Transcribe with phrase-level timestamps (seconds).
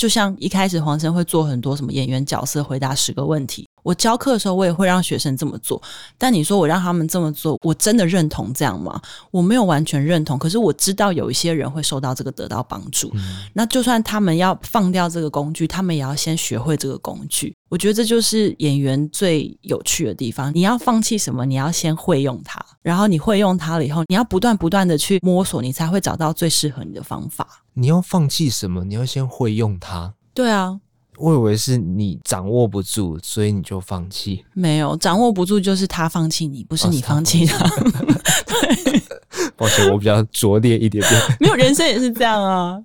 [0.00, 3.68] 就像一开始黄生会做很多什么演员角色，回答十个问题。
[3.82, 5.80] 我教课的时候，我也会让学生这么做。
[6.18, 9.00] 但你说我让他们这么做，我真的认同这样吗？
[9.30, 10.38] 我没有完全认同。
[10.38, 13.10] 可是我知道有一些人会受到这个得到帮助。
[13.14, 13.44] 嗯。
[13.54, 17.54] 那就算他们要放掉这个工具，他们也要先学会这个工具。
[17.68, 20.50] 我觉得这就是演员最有趣的地方。
[20.54, 21.46] 你要放弃什么？
[21.46, 22.60] 你要先会用它。
[22.82, 27.46] 然后你会用它了以后，你要不断不断的去摸索，你才会找到最适合你的方法。
[27.74, 28.84] 你要放弃什么？
[28.84, 30.14] 你要先会用它。
[30.34, 30.80] 对啊。
[31.20, 34.42] 我以为是你掌握不住，所以你就放弃。
[34.54, 37.58] 没有掌握不住，就是他放弃你，不是你放弃他。
[37.68, 39.02] 对，
[39.54, 41.20] 抱歉，我比较拙劣一点点。
[41.38, 42.82] 没有，人生也是这样啊。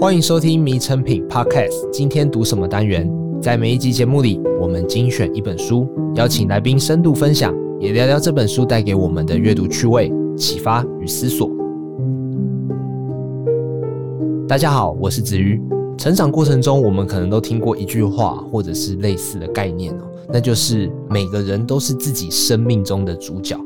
[0.00, 3.06] 欢迎收听《迷成品 Podcast》，今天读什么单元？
[3.42, 11.57] 在每一集节目里，我们精选一本书，邀请来宾深度分享，也聊聊这本书带给我们的阅读趣味、启发与思索。
[14.48, 15.60] 大家好，我是子瑜。
[15.98, 23.58] 成长过程中，我们可能都听过一句话，或者是类似的概念哦，那就是每个人都是自己生命中的主角。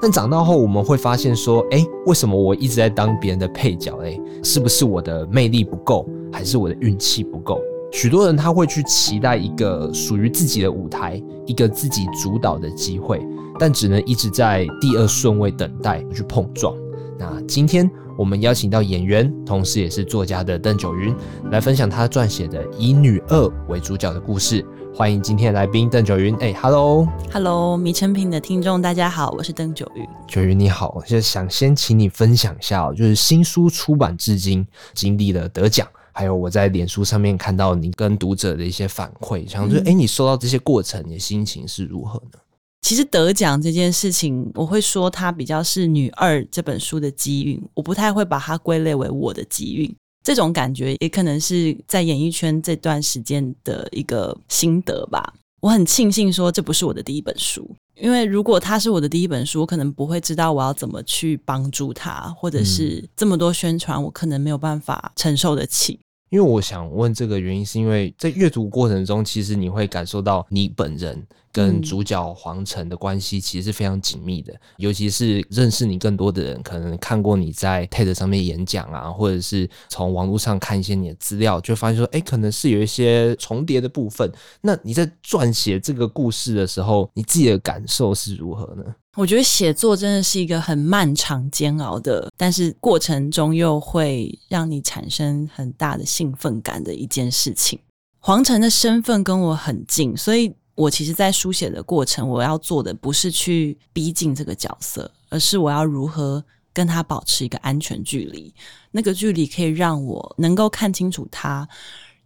[0.00, 3.94] 但长大后，我们会发现说，诶，为什么我一直在当别人的配角？
[3.98, 7.60] 诶，是不是我的魅力不够，还是我的运气不够？
[7.92, 13.20] 许多人他会去期待一个属于自己的舞台，一个自己主导的机会，
[13.58, 16.74] 但只能一直在第二顺位等待去碰撞。
[17.20, 17.88] 那今天。
[18.18, 21.14] 我们邀请到演员，同时也是作家的邓九云
[21.50, 24.62] 来分享他撰写的以女二为主角的故事。
[24.94, 26.36] 欢迎今天的来宾邓九云。
[26.36, 30.06] 哎，Hello，Hello，迷成品的听众大家好，我是邓九云。
[30.28, 42.38] 九云你好，就想先请你分享一下，就是新书出版至今经历了得奖，还有我在脸书上面看到你跟读者的一些反馈，想说，哎、嗯，你收到这些过程，你的心情是如何呢？
[42.82, 49.94] 其实得奖这件事情，我会说它比较是《女二》这本书的机运，我不太会把它归类为我的机运。
[50.22, 55.34] 这种感觉也可能是在演艺圈这段时间的一个心得吧。
[55.60, 57.70] 我很庆幸说这不是我的第一本书，
[58.00, 66.00] 因为如果它是我的第一本书，我可能不会知道我要怎么去帮助他，或者是这么多宣传，我可能没有办法承受得起。
[66.30, 74.54] 因为我想问这个原因，是因为在阅读过程中，其实你会感受到你本人跟主角黄晨的关系其实是非常紧密的。
[74.76, 84.30] 尤其是认识你更多的人，可能看过你在 TED 上面演讲啊，或者是从网络上看一些你的资料，就发现说，哎，可能是有一些重叠的部分。
[84.60, 88.84] 那你在撰写这个故事的时候，你自己的感受是如何呢？
[89.16, 97.76] 我觉得写作真的是一个很漫长煎熬的，但是过程中又会让你产生很大的兴奋感的一件事情。
[98.20, 106.42] 黄晨的身份跟我很近，所以我其实，在书写的过程，我要做的不是去逼近这个角色，而是我要如何
[106.72, 108.54] 跟他保持一个安全距离。
[108.90, 111.68] 那个距离可以让我能够看清楚他，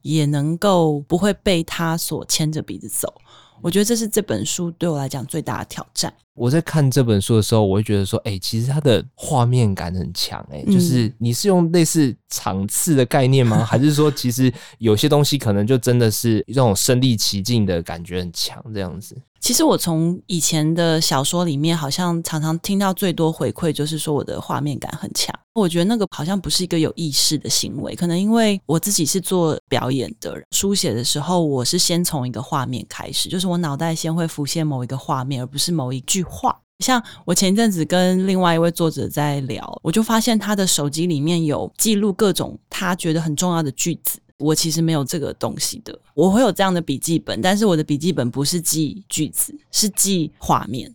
[0.03, 3.13] 也能够不会被他所牵着鼻子走。
[3.61, 6.15] 我觉得这是这本书对我来讲最大的挑战。
[6.35, 13.59] 我在看这本书的时候，我会觉得说，哎、欸，其实它的画面感很强，哎，就是你是用类似场次的概念吗？
[13.61, 19.17] 嗯、 还是说，其实有些东西可能就真的是这种身临其境的感觉很强，这样子？
[19.41, 25.35] 其实我从以前的小说里面，好像常常听到最多回馈就是说我的画面感很强。
[25.53, 36.61] 我觉得那个好像不是一个有意识的行为，可能因为我自己是做表演的，书写的时候，我是先从一个画面开始，就是我脑袋先会浮现某一个画面，而不是某一句话。
[36.81, 45.97] 像我前一阵子跟另外一位作者在聊，我就发现他的手机里面有记录各种他觉得很重要的句子，我其实没有这个东西的。
[46.15, 50.93] 我会有这样的笔记本，但是我的笔记本不是记句子，是记画面，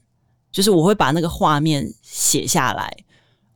[0.51, 2.93] 就是我会把那个画面写下来。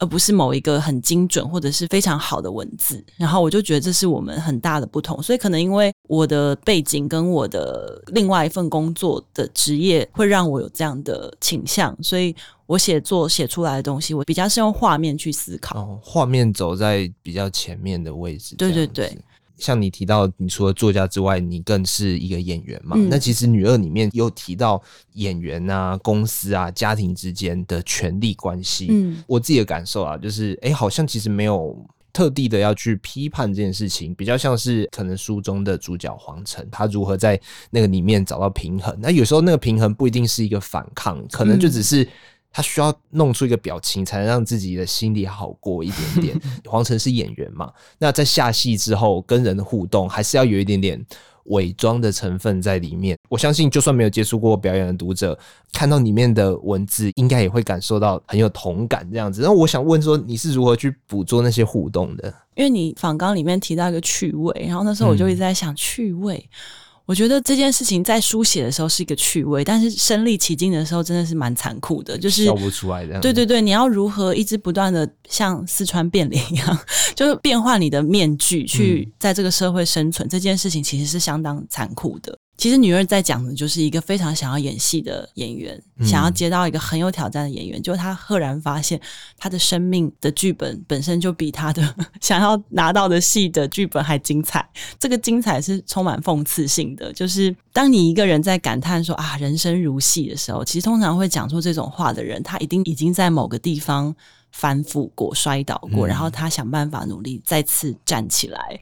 [0.04, 5.24] 而不是某一个很精准或者是非常好的文字，然后我就觉得这是我们很大的不同。
[5.24, 18.58] 所以可能因为我的背景跟我的另外一份工作的职业，会让我有这样的倾向，所以我写作写出来的东西，我比较是用画面去思考，哦，画面走在比较前面的位置。
[18.58, 19.18] 对对对。
[19.58, 22.96] 像你提到，你除了作家之外，你更是一个演员嘛？
[22.98, 24.82] 嗯、那其实《女二》里面又提到
[25.14, 28.88] 演员啊、公司啊、家庭之间的权力关系。
[28.90, 31.78] 嗯，我自己的感受啊，就是哎、欸，好像其实没有
[32.12, 37.40] 特地的要去批判这件事情，比较像是可能书中的主角黄晨，他如何在
[37.70, 38.98] 那个里面找到平衡。
[39.00, 42.08] 那有时候那个平衡不一定是一个反抗，可能就只是。
[42.54, 46.42] 他需要弄出一个表情，才能让自己的心里好过一点点。
[46.66, 51.04] 黄承是演员嘛，那在下戏之后跟人的互动，还是要有一点点
[51.46, 53.18] 伪装的成分在里面。
[53.28, 55.38] 我相信，就算没有接触过表演的读者，
[55.74, 59.42] 看到里面的文字，应该也会感受到很有同感这样子。
[59.42, 62.32] 那我想问说，你是如何去捕捉那些互动的？
[62.56, 66.38] 因为你访纲里面提到一个趣味，然后那时候我就一直在想趣味。
[66.38, 66.58] 嗯
[67.06, 73.20] 我觉得这件事情在书写的时候是一个趣味，但是身历其境的时候真的是蛮残酷的，就是笑不出来的。
[73.20, 76.80] 对对对，你要如何一直不断的像四川变脸一样，
[77.14, 82.38] 就是变换你的面具去在这个社会生存，嗯、这件事情其实是相当残酷的。
[82.56, 89.00] 其实女二在讲的就是一个非常想要演戏的演员，嗯、想要接到一个很有挑战的演员，就她赫然发现
[89.38, 94.66] 她的生命的剧本本身就比她的 想要拿到的戏的剧本还精彩。
[95.00, 104.16] 这个精彩是充满讽刺性的，就是当你一个人在感叹说啊人生如戏的时候，其实通常会讲出这种话的人，他一定已经在某个地方
[104.52, 108.80] 翻覆过、摔倒过，嗯、然后他想办法努力再次站起来。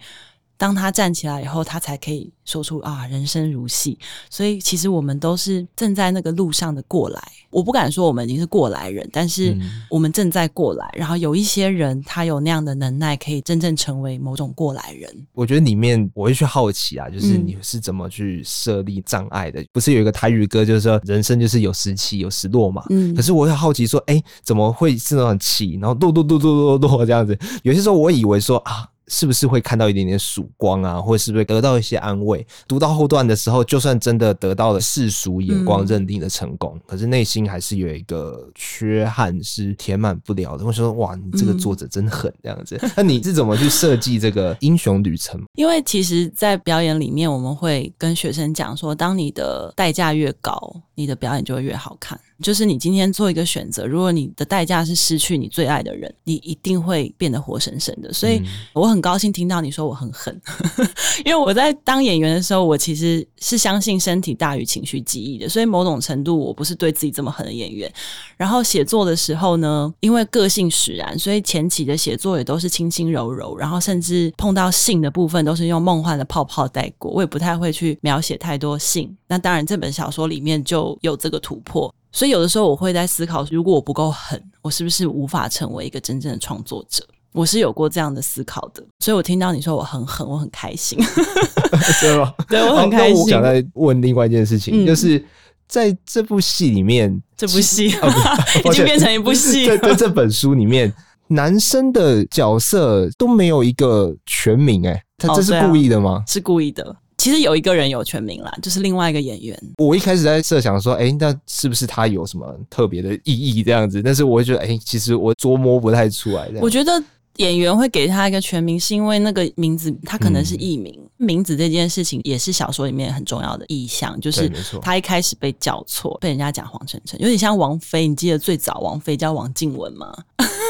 [0.62, 3.98] 当他站起来以后，他才可以说出啊，人生如戏。
[4.30, 7.20] 所以其实我们都是正在那个路上的过来。
[7.50, 9.58] 我不敢说我们已经是过来人，但是
[9.90, 10.88] 我们正在过来。
[10.96, 15.12] 然后有一些人，他有那样的能耐，可以真正成为某种过来人。
[15.34, 19.62] 我觉得里面我会去好奇啊，就是你是怎么去设立障碍的？
[19.62, 22.86] 嗯、不是有一个台语歌，就是说人生就是有时起有时落嘛。
[22.92, 23.16] 嗯。
[23.16, 27.36] 可是我会好奇说，哎、欸，怎么会是那种起，然后落落落落落落这样子？
[27.64, 28.88] 有些时候我以为说啊。
[29.12, 32.48] 是不是会看到一点点曙光啊，或者是不是得到一些安慰？
[32.66, 40.66] 读到后段的时候，就算真的得到了世俗眼光认定的成功，嗯、可是内心还是有一个缺憾是填满不了的。
[40.66, 42.80] 我说哇，你这个作者真狠这样子。
[42.82, 45.42] 嗯、 那你是怎么去设计这个英雄旅程？
[45.56, 52.18] 因为其实，在表演里面，我们会跟学生讲说，当你的代价越高，你的表演就会越好看。
[52.42, 58.12] 就是你今天做一个选择，如果你的代价是失去你最爱的人，你一定会变得活生生的。
[58.12, 58.42] 所以
[58.74, 60.40] 我很高兴听到你说我很狠，
[61.24, 65.48] 因为我在当演员的时候，我其实是相信身体大于情绪记忆的。
[65.48, 67.92] 所以某种程度，我不是对自己这么狠的演员。
[68.38, 77.12] 然后写作的时候呢，因为个性使然，所以前期的写作也都是轻轻柔柔，然后甚至碰到性的部分都是用梦幻的泡泡带过。
[77.12, 79.16] 我也不太会去描写太多性。
[79.28, 81.94] 那当然，这本小说里面就有这个突破。
[82.12, 87.04] 所以有的时候我会在思考，如果我不够狠，我是不是无法成为一个真正的创作者？
[87.34, 88.84] 我是有过这样的思考的。
[89.00, 91.00] 所以我听到你说我很狠，我很开心，
[92.02, 92.34] 对吗？
[92.50, 93.22] 对，我很开心。
[93.22, 95.24] 我想再问另外一件事情，嗯、就是
[95.70, 97.86] 在这部戏里面，这部戏
[98.66, 99.66] 已经变成一部戏。
[99.66, 100.94] 在在这本书里面，
[101.28, 106.12] 男生的角色都没有一个全名，哎，他这是故意的吗？
[106.12, 106.94] 哦啊、是故意的。
[107.22, 109.56] 其实有一个人有全名啦，就是另外一个演员。
[109.78, 114.02] 我一开始在设想说，哎，那是不是他有什么特别的意义这样子？
[114.02, 116.50] 但是我会觉得，哎，其实我琢磨不太出来。
[116.60, 116.92] 我觉得
[117.36, 120.92] 演员会给他一个全名，是因为那个名字他可能是艺名。
[120.98, 124.52] 嗯名字这件事情也是小说里面很重要的意象，就是
[124.82, 128.08] 他一开始被叫错，被人家讲黄晨晨，有点像王菲。
[128.08, 130.12] 你记得最早王菲叫王静文吗？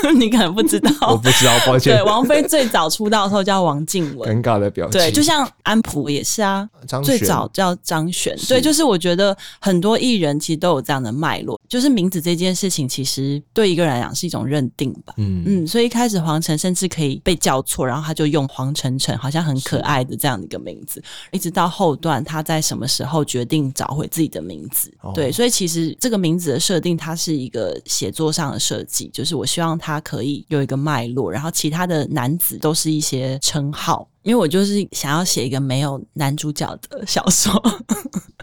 [0.17, 1.95] 你可能不知道，我不知道，抱歉。
[1.95, 4.99] 对，王菲最早出道的时候叫王静雯，尴尬的表情。
[4.99, 8.35] 对，就像安普也是啊，张最早叫张悬。
[8.47, 15.15] 对，就是我觉得很多艺人其实都有这样的脉络，就是名字这件事情其实对一个人来讲是一种认定吧。
[15.17, 20.51] 嗯嗯，所以一开始黄晨甚至可以被叫错，然后他就用黄晨晨，好像很可爱的这样的。
[20.51, 21.01] 一个名字，
[21.31, 24.93] 一直到后段，他在什么时候决定找回自己的名字？
[24.99, 37.53] 哦、对，所以其实这个名字的设定，它是一个写作上的设计，就是我希望他可以有一个脉络，然后其他的男子都是一些称号，因为我就是想要写一个没有男主角的小说。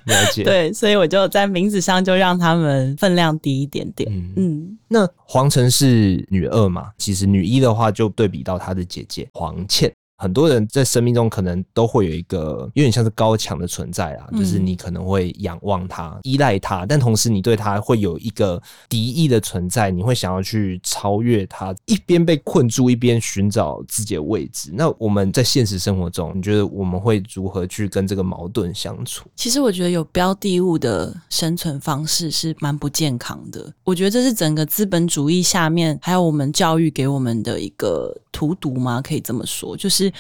[0.07, 4.11] 了解， 对，所以我就在名字上就让他们分量低一点点。
[4.11, 6.91] 嗯，嗯，那黄晨是女二嘛？
[6.97, 9.93] 其实女一的话，就对比到她的姐姐黄倩。
[10.19, 24.73] 很多人在生命中可能都会有一个有点像是高墙的存在啊，嗯、就是你可能会仰望他、依赖他，但同时你对他会有一个敌意的存在，你会想要去超越他，一边被困住，一边寻找自己的位置。
[24.75, 29.29] 那我们在现实生活中，你觉得我们会如何去跟这个矛盾相处？
[29.37, 33.73] 其实我觉得有标的物的生存方式是蛮不健康的。
[33.85, 39.03] 我觉得这是整个资本主义下面，还有我们教育给我们的一个荼毒吗？
[39.03, 40.13] 可以这么说，就是。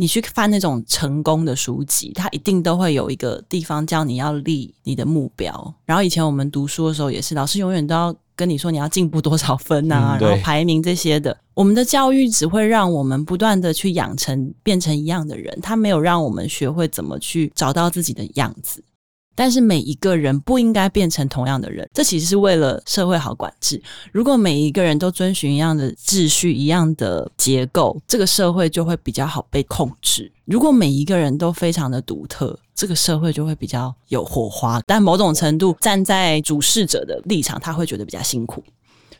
[0.00, 5.74] 你去翻那种成功的书籍，它一定都会有一个地方叫你要立你的目标。
[5.84, 11.36] 然后以前我们读书的时候也是，老师永远都要跟你说你要进步多少分啊，嗯、然后排名这些的。
[11.52, 18.80] 我们的教育只会让我们不断的去养成变成一样的人，他没有让我们学会怎么去找到自己的样子。
[19.38, 23.80] 但是每一个人不应该变成同样的人，这其实是为了社会好管制。
[24.10, 30.32] 如果每一个人都遵循一样的秩序、一样的结构，这个社会就会比较好被控制。
[30.44, 34.82] 如果每一个人都非常的独特，这个社会就会比较有火花。
[34.84, 38.60] 但某种程度，站在主事者的立场，他会觉得比较辛苦。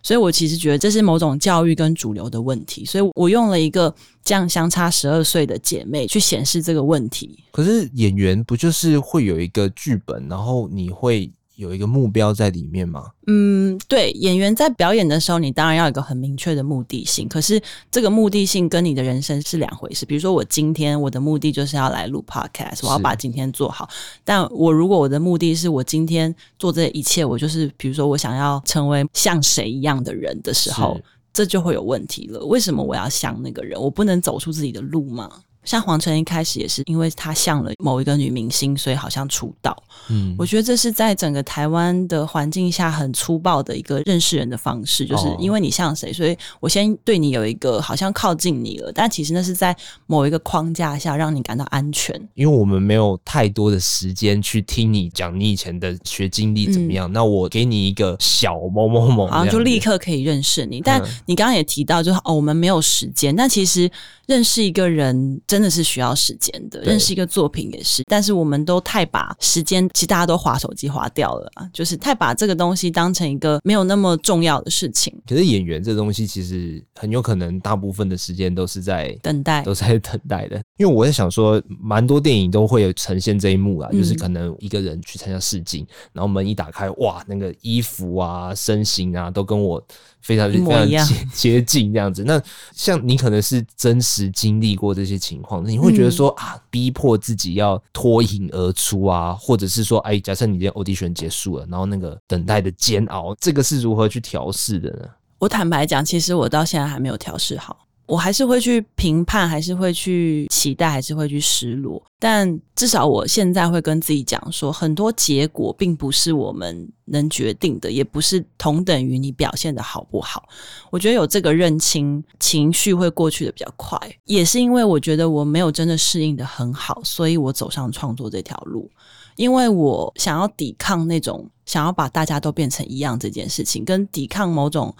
[0.08, 2.82] 所以我其实觉得这是某种教育跟主流的问题。
[2.82, 7.44] 所以我用了一个这样相差十二岁的姐妹去显示这个问题。
[7.52, 13.10] 可是演员不就是会有一个剧本，然后你会有一个目标在里面吗？
[13.26, 17.26] 嗯，对，演员在表演的时候，你当然要有一个很明确的目的性。
[17.26, 17.60] 可是
[17.90, 20.06] 这个目的性跟你的人生是两回事。
[20.06, 23.90] 比如说，我今天我的目的就是要来录 podcast，我要把今天做好。
[24.24, 30.96] 但我如果我的目的是我今天做这一切，我就是比如说我想要成为像谁一样的人的时候，
[31.32, 32.38] 这就会有问题了。
[32.46, 33.80] 为什么我要像那个人？
[33.80, 35.28] 我不能走出自己的路吗？
[35.68, 39.76] 像黄晨一开始也是因为他像了某一个女明星，所以好像出道。
[40.08, 52.18] 嗯，我觉得这是在整个台湾的环境下很粗暴的一个认识人的方式，就是因为你像谁，所以我先对你有一个好像靠近你了，但其实那是在某一个框架下让你感到安全。
[52.32, 60.80] 因为我们没有太多的时间去听你讲你以前的学经历怎么样，嗯，那我给你一个小某某某，好像就立刻可以认识你。
[60.80, 63.90] 但你刚刚也提到，就是哦，我们没有时间，但其实
[64.26, 68.02] 认识一个人真的是需要时间的，认识一个作品也是。
[68.08, 75.14] 但是我们都太把时间，其实大家都划手机划掉了啊，就是太把这个东西当成一个没有那么重要的事情。
[75.26, 80.60] 可是演员这东西其实很有可能大部分的时间都是在等待，都在等待的。
[80.76, 89.82] 因为我在想说，蛮多电影都会有呈现这一幕啊，就是可能一个人去参加试镜，然后门一打开，哇，那个衣服啊、身形啊，都跟我。
[90.20, 92.42] 非常非常接接近这样子，那
[92.74, 105.08] 像你可能是真实经历过这些情况，那你会觉得说啊，逼迫自己要脱颖而出啊，或者是说，哎，假设你今天 audition 结束了，然后那个等待的煎熬，这个是如何去调试的呢？
[105.38, 107.87] 我坦白讲，其实我到现在还没有调试好。
[108.08, 112.02] 我还是会去评判，还是会去期待，还是会去失落。
[112.18, 120.48] 但至少我现在会跟自己讲说，很多结果并不是我们能决定的，也不是同等于你表现的好不好。
[120.90, 123.98] 我觉得有这个认清，情绪会过去的比较快。
[124.24, 128.90] 也是因为我觉得我没有真的适应得很好，所以我走上创作这条路。
[129.36, 134.94] 因为我想要抵抗那种想要把大家都变成一样这件事情，跟抵抗某种。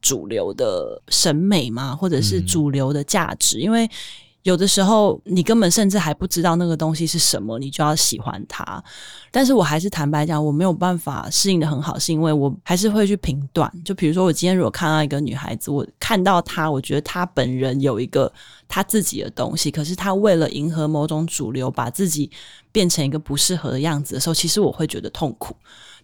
[0.00, 3.88] 主流的审美嘛，或者是主流的价值，嗯，因为
[4.42, 8.82] 有的时候你根本甚至还不知道那个东西是什么，你就要喜欢它。
[9.30, 13.70] 但是我还是坦白讲，我没有办法适应的很好，是因为我还是会去评断。
[13.84, 18.32] 就比如说，我今天如果看到一个女孩子，我看到她，我觉得她本人有一个
[18.66, 22.30] 她自己的东西，可是她为了迎合某种主流，把自己
[22.72, 25.54] 变成一个不适合的样子的时候，其实我会觉得痛苦。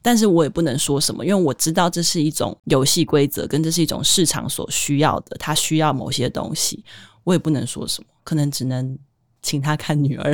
[0.06, 6.84] 但是我也不能说什么，因为我知道这是一种游戏规则，跟这是一种市场所需要的，他需要某些东西，
[7.25, 8.96] 我也不能说什么，可能只能
[9.42, 10.32] 请他看女儿。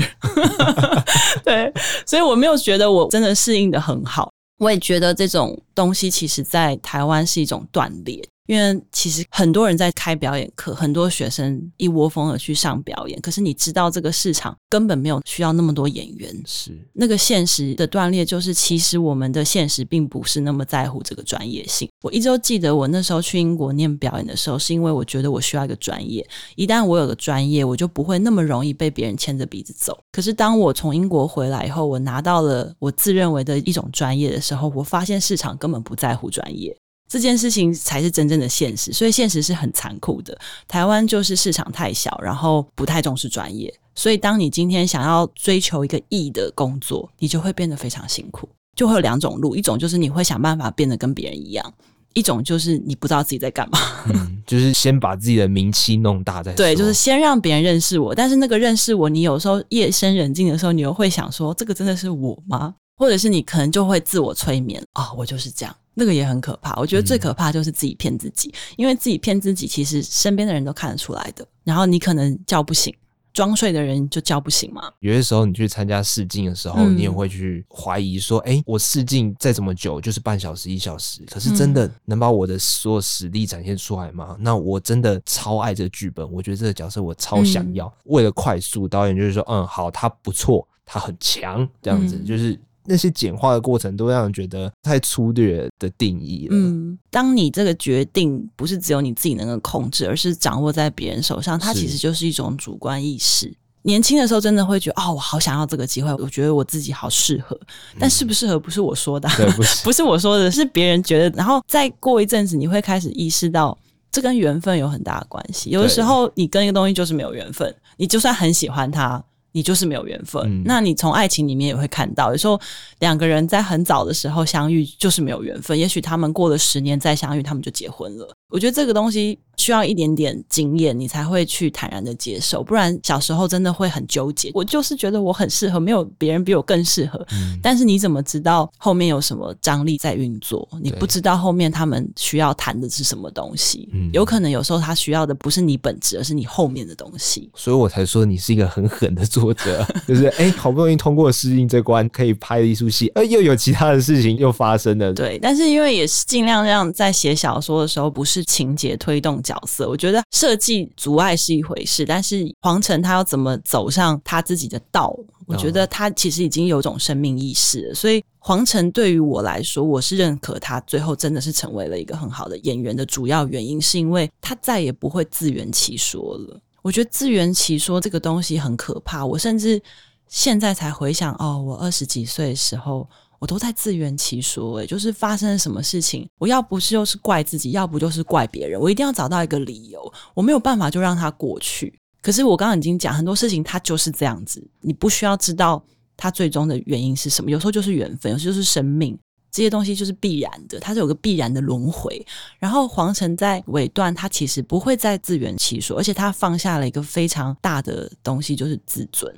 [1.43, 1.73] 对，
[2.05, 8.23] 所以我没有觉得我真的适应的很好，我也觉得这种东西其实在台湾是一种断裂。
[8.47, 13.21] 因为其实很多人在开表演课，很多学生一窝蜂的去上表演。
[13.21, 16.35] 可是你知道，这个市场根本没有需要那么多演员。
[16.45, 21.89] 是那个现实的断裂，就是其实我们的现实并不是那么在乎这个专业性。
[22.03, 26.27] 我一直都记得，我那时候去英国念表演的时候，是因为我觉得我需要一个专业。
[26.57, 29.97] 一旦我有个专业，我就不会那么容易被别人牵着鼻子走。
[30.11, 36.77] 可是当我从英国回来以后，我拿到了我自认为的一种专业的时候，我发现市场根本不在乎专业。
[37.13, 40.35] 这件事情才是真正的现实，所以现实是很残酷的。
[40.67, 48.49] 台湾就是市场太小，然后不太重视专业，所以当你今天想要追求一个亿的工作，你就会变得非常辛苦。
[48.75, 51.75] 就会有两种路，一种就是你会想办法变得跟别人一样，
[52.15, 56.57] 一种就是你不知道自己在干嘛，嗯，就是先把自己的名气弄大再说。
[56.57, 62.75] 对，就是先让别人认识我，但是那个认识我，你有时候夜深人静的时候，你又会想说，这个真的是我吗？
[63.03, 65.77] 或者是你可能就会自我催眠啊，哦，我就是这样。
[65.93, 71.45] 那个也很可怕，我觉得最可怕就是自己骗自己，嗯，因为自己骗自己，其实身边的人都看得出来的。
[71.65, 72.95] 然后你可能叫不醒，
[73.33, 74.89] 装睡的人就叫不醒嘛。
[75.01, 87.87] 有些时候你去参加试镜的时候，嗯，你也会去怀疑说：“哎，我试镜再怎么久，就是半小时一小时，可是真的能把我的所有实力展现出来吗？”嗯，那我真的超爱这个剧本，我觉得这个角色我超想要。
[87.87, 96.57] 嗯，为了快速，导演就是说：“嗯，好，他不错，他很强，这样子，嗯，就是。”那些简化的过程都让人觉得太粗略的定义了。
[96.57, 103.53] 嗯，当你这个决定不是只有你自己能够控制，而是掌握在别人手上，它其实就是一种主观意识。
[103.85, 107.59] 年轻的时候真的会觉得，哦，我好想要这个机会，我觉得我自己好适合。
[107.99, 111.37] 但适不适合不是我说的，对，不是， 不是我说的，是别人觉得。
[111.37, 113.77] 然后再过一阵子，你会开始意识到，
[114.13, 115.71] 这跟缘分有很大的关系。
[115.71, 119.21] 有的时候，你跟一个东西就是没有缘分，你就算很喜欢它。
[119.53, 120.43] 你就是没有缘分。
[120.45, 122.61] 嗯、那你从爱情里面也会看到，有时候
[122.99, 128.29] 两个人在很早的时候相遇就是没有缘分，也许他们过了十年再相遇，他们就结婚了。
[128.49, 134.51] 我觉得这个东西需要一点点经验，你才会去坦然的接受，不然小时候真的会很纠结。
[134.55, 137.25] 我就是觉得我很适合，没有别人比我更适合。
[137.31, 140.69] 嗯、但是你怎么知道后面有什么张力在运作？
[140.83, 143.89] 你不知道后面他们需要谈的是什么东西。
[143.93, 147.49] 嗯、有可能有时候他需要的不是你本质，而是你后面的东西。
[147.55, 155.13] 所以我才说你是一个很狠的作者， 就是哎、欸，好不容易通过适应这关，可以拍一出戏，呃，又有其他的事情又发生了。
[155.13, 158.43] 对，但是因为也是尽量让在写小说的时候不是。
[158.45, 165.15] 情节推动角色，我觉得设计阻碍是一回事，但是黄晨他要怎么走上他自己的道，
[165.47, 167.95] 我觉得他其实已经有种生命意识了。
[167.95, 176.59] 所以黄晨对于我来说，我是认可他最后真的是成为了一个很好的演员的主要原因，是因为他再也不会自圆其说了。
[176.81, 179.81] 我觉得自圆其说这个东西很可怕，我甚至
[180.29, 183.07] 现在才回想，哦，我二十几岁的时候。
[183.43, 190.01] 我都在自圆其说，欸，诶，就是发生了什么事情，我要不是就是怪自己，要不就是怪别人，我一定要找到一个理由，
[190.33, 191.93] 我没有办法就让它过去。
[192.21, 195.85] 可是我刚刚已经讲很多事情，它就是这样子，你不需要知道
[196.17, 199.19] 它最终的原因是什么，有时候就是缘分，有时候就是生命，
[199.51, 202.25] 这些东西就是必然的，它是有个必然的轮回。
[202.61, 209.35] 然后黄晨在尾段，他其实不会再自圆其说，而且他放下了一个非常大的东西，就是自尊。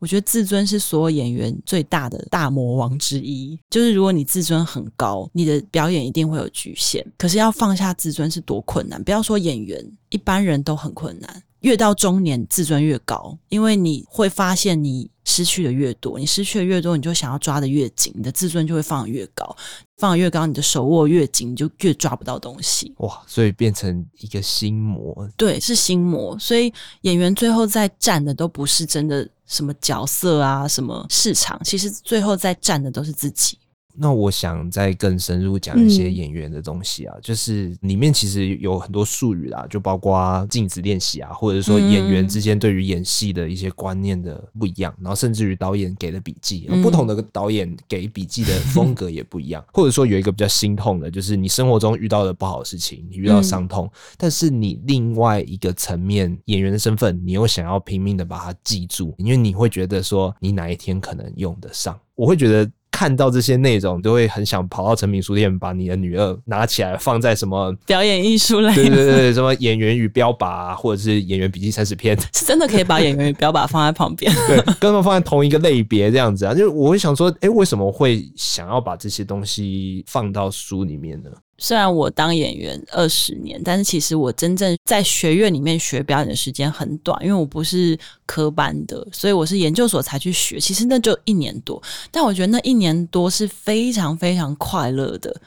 [0.00, 3.56] 我觉得自尊是所有演员最大的大魔王之一。
[3.70, 7.06] 就是如果你自尊很高，你的表演一定会有局限。
[7.16, 9.00] 可是要放下自尊是多困难？
[9.04, 11.42] 不要说演员，一般人都很困难。
[11.60, 19.56] 越到中年，自尊越高，因为你会发现你失去的越多，你失去的越多，你就想要抓的越紧，你的自尊就会放得越高，
[19.98, 22.94] 放得越高，你的手握越紧，你就越抓不到东西。
[22.98, 25.28] 哇，所以变成一个心魔。
[25.36, 26.38] 对，是心魔。
[26.38, 33.58] 所以演员最后在站的都不是真的什么角色啊，什么市场，其实最后在站的都是自己。
[33.94, 62.70] 那我想再更深入讲一些演员的东西啊，嗯、就是里面其实有很多术语啦，就包括镜子练习啊，或者说演员之间对于演戏的一些观念的不一样，然后甚至于导演给的笔记，不同的导演给笔记的风格也不一样，或者说有一个比较心痛的，就是你生活中遇到的不好的事情，你遇到伤痛，但是你另外一个层面演员的身份，你又想要拼命的把它记住，因为你会觉得说你哪一天可能用得上，我会觉得。
[62.90, 76.52] 看到这些内容，都会很想跑到诚品书店，把你的女二拿起来放在什么表演艺术类，对对对，什么演员与标靶啊，或者是演员笔记三十篇， 是真的可以把演员与标靶放在旁边，对，跟他们放在同一个类别这样子啊。
[76.52, 81.30] 就是我会想说，哎，为什么会想要把这些东西放到书里面呢？
[81.60, 90.58] 虽然我当演员二十年，但是其实我真正在学院里面学表演的时间很短，因为我不是科班的，所以我是研究所才去学。
[90.58, 95.40] 其实那就一年多，但我觉得那一年多是非常非常快乐的。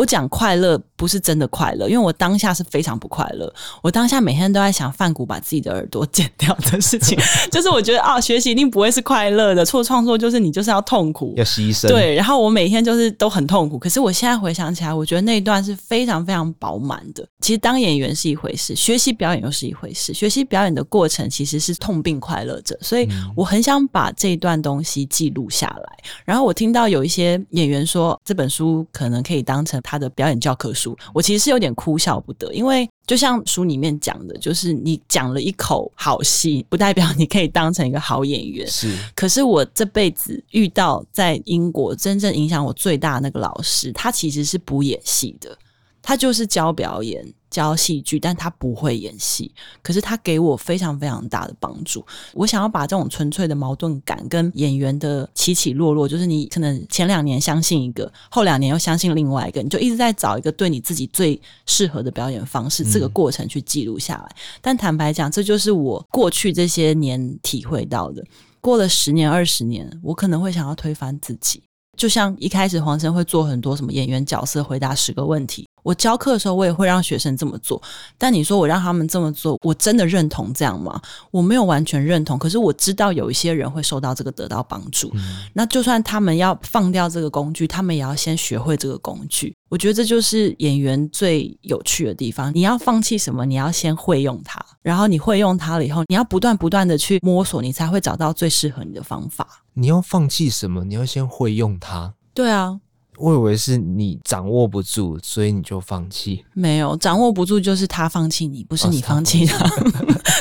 [0.00, 3.52] 我讲快乐不是真的快乐，因为我当下是非常不快乐。
[3.82, 7.18] 我当下每天都在想范谷把自己的耳朵 剪掉的事情，
[7.52, 9.62] 就是我觉得啊，学习一定不会是快乐的。
[9.62, 11.88] 做创作就是你就是要痛苦，要牺牲。
[11.88, 13.78] 对，然后我每天就是都很痛苦。
[13.78, 17.26] 可是我现在回想起来，我觉得那一段是非常非常饱满的。
[17.40, 20.14] 其实当演员是一回事，学习表演又是一回事。
[20.14, 25.98] 学习表演的过程其实是痛并快乐着，所以我很想把这一段东西记录下来。
[26.24, 38.64] 然后我听到有一些演员说，这本书可能可以当成他的表演教科书，我其实是有点哭笑不得，因为就像书里面讲的，就是你讲了一口好戏，不代表你可以当成一个好演员。
[38.68, 45.58] 是，可是我这辈子遇到在英国真正影响我最大的那个老师，他其实是不演戏的。
[46.02, 49.52] 他就是教表演、教戏剧，但他不会演戏。
[49.82, 52.04] 可是他给我非常非常大的帮助。
[52.34, 64.24] 我想要把这种纯粹的矛盾感跟演员的起起落落，就是你可能前两年相信一个，后两年又相信另外一个，你就一直在找一个对你自己最适合的表演方式，这个过程去记录下来。
[64.24, 64.36] 嗯。
[64.60, 68.24] 但坦白讲，这就是我过去这些年体会到的。
[68.62, 71.62] 过了十年、二十年，我可能会想要推翻自己。
[72.00, 75.68] 就像一开始黄生会做很多什么演员角色，回答十个问题。
[75.82, 77.80] 我教课的时候，我也会让学生这么做。
[78.16, 80.98] 但你说我让他们这么做，我真的认同这样吗？
[81.30, 82.38] 我没有完全认同。
[82.38, 85.10] 可是我知道有一些人会受到这个得到帮助。
[85.14, 85.44] 嗯。
[85.52, 89.54] 那就算他们要放掉这个工具，他们也要先学会这个工具。
[89.68, 92.50] 我觉得这就是演员最有趣的地方。
[92.54, 93.44] 你要放弃什么？
[93.44, 94.58] 你要先会用它。
[94.80, 99.46] 然后你会用它了以后，你要不断不断的去摸索，你才会找到最适合你的方法。
[99.80, 100.84] 你要放弃什么？
[100.84, 102.12] 你要先会用它。
[102.34, 102.80] 对啊。
[103.20, 106.44] 我以为是你掌握不住，所以你就放弃。
[106.54, 109.64] 没有掌握不住，就是他放弃你，不是你放弃他。
[109.64, 109.70] 哦、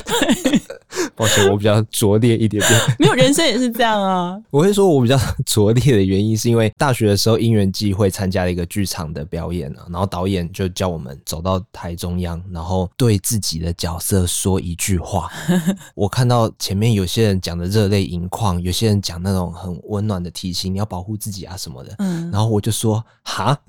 [0.06, 0.62] 对，
[1.16, 2.80] 抱歉，我比较拙劣一点点。
[3.00, 4.40] 没有，人生也是这样啊。
[4.50, 15.30] 我会说我比较拙劣的原因，是因为大学的时候因缘际会参加了一个剧场的表演啊，然后导演就叫我们走到台中央，然后对自己的角色说一句话。
[15.96, 21.94] 我看到前面有些人讲的热泪盈眶，有些人讲那种很温暖的提醒，你要保护自己啊什么的。
[22.00, 23.60] 嗯，然后我就说哈。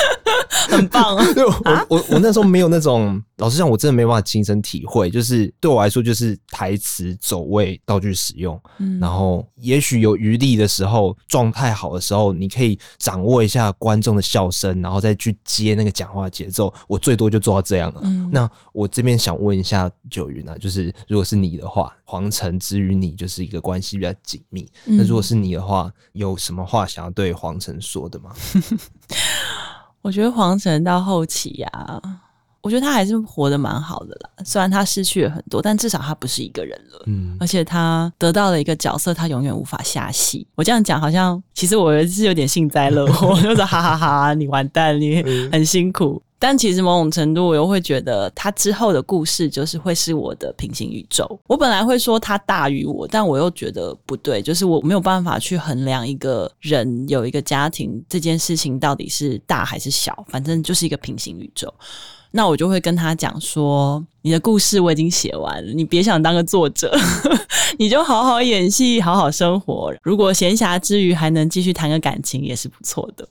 [0.68, 1.24] 很棒啊！
[1.34, 5.10] 对，我我我那时候没有那种，老实讲，我真的没办法亲身体会。
[5.10, 16.72] 就是对我来说，就是台词走位、道具使用，嗯，然后也许有余力的时候，状态好的时候，你可以掌握一下观众的笑声，然后再去接那个讲话节奏。
[16.86, 18.00] 我最多就做到这样了。
[18.04, 24.70] 嗯，那我这边想问一下九云啊，就是如果是你的话，黄晨之于你就是一个关系比较紧密。
[24.84, 28.32] 那如果是你的话，有什么话想要对黄晨说的吗？
[30.02, 32.00] 我觉得黄晨到后期呀、啊，
[32.62, 34.30] 我觉得他还是活得蛮好的啦。
[34.44, 37.02] 虽然他失去了很多，但至少他不是一个人了。
[37.06, 40.46] 嗯，而且他得到了一个角色，他永远无法下戏。
[40.54, 46.22] 我这样讲好像，其实我是有点幸灾乐祸， 就是哈哈哈哈，你完蛋，你很辛苦。
[46.42, 51.38] 但其实某种程度，我又会觉得他之后的故事就是会是我的平行宇宙。
[51.46, 61.72] 我本来会说他大于我，但我又觉得不对，就是我没有办法去衡量一个人有一个家庭这件事情到底是大还是小，反正就是一个平行宇宙。
[62.32, 66.96] 那我就会跟他讲说：“你的故事我已经写完了，你别想当个作者，
[67.76, 69.92] 你就好好演戏，好好生活。
[70.02, 73.28] 如果闲暇之余还能继续谈个感情，也是不错的。”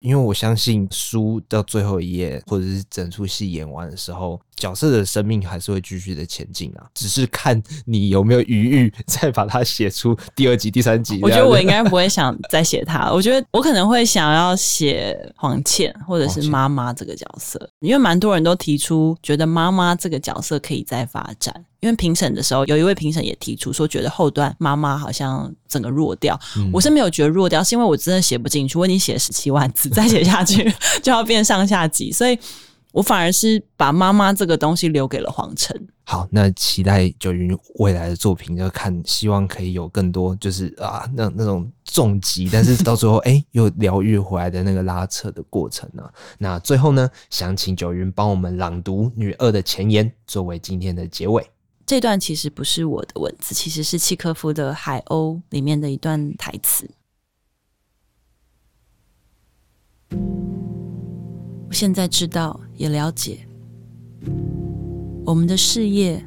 [0.00, 11.18] 因为我相信书到最后一页，或者是整出戏演完的时候，角色的生命还是会继续的前进啊，只是看你有没有余裕再把它写出第二集、第三集。
[11.22, 21.64] 我觉得我应该不会想再写他， 我觉得我可能会想要写黄倩或者是妈妈这个角色，因为蛮多人都提出觉得妈妈这个角色可以再发展。
[21.80, 26.38] 因为评审的时候，有一位评审也提出说，觉得后段妈妈好像整个弱掉。
[26.58, 28.76] 嗯、我是没有觉得弱掉，是因为我真的写不进去。
[28.76, 30.70] 我已经写了十七万字，再写下去
[31.02, 32.38] 就要变上下集，所以
[32.92, 35.88] 我反而是把妈妈这个东西留给了黄晨。
[36.02, 46.02] 好，那期待九云未来的作品，就看希望可以有更多，就是啊，那那种重疾，但是到最后哎、欸，又疗愈回来的那个拉扯的过程呢。
[46.38, 51.48] 那最后呢，想请九云帮我们朗读《女二》的前言，作为今天的结尾。
[51.86, 56.90] 这段其实不是我的文字，其实是契科夫的《海鸥》里面的一段台词。
[61.70, 63.38] 我现在知道，也了解，
[65.24, 66.20] 我们的事业，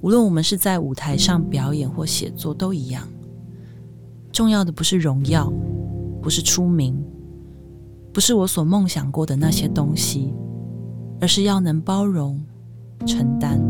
[0.00, 3.06] 无论我们是在舞台上表演或写作，都一样。
[4.32, 5.48] 重要的不是荣耀，
[6.20, 7.00] 不是出名，
[8.12, 10.34] 不是我所梦想过的那些东西，
[11.20, 12.42] 而是要能包容、
[13.06, 13.60] 承担。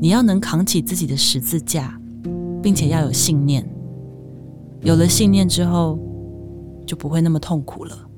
[0.00, 2.00] 你要能扛起自己的十字架，
[2.62, 3.68] 并且要有信念。
[4.80, 5.98] 有了信念之后，
[6.86, 8.08] 就不会那么痛苦了。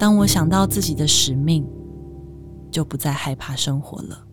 [0.00, 1.62] 当我想到自己的使命，
[2.70, 4.26] 就不再害怕生活了。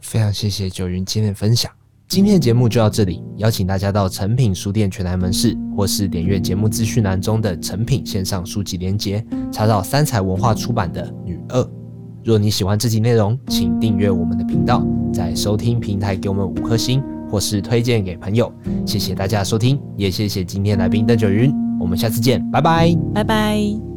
[0.00, 1.70] 非常谢谢九云今天的分享。
[2.08, 11.62] 今天的节目就到这里，邀请大家到诚品书店全台门市，或是点阅节目资讯栏中的诚品线上书籍连接，查找三彩文化出版的《女二》。
[12.24, 18.52] 若你喜欢这集内容，请订阅我们的频道，在收听平台给我们五颗星，或是推荐给朋友。
[18.84, 21.71] 谢谢大家收听，也谢谢今天来宾邓九云。
[21.82, 23.91] 我们下次见，拜拜，拜拜。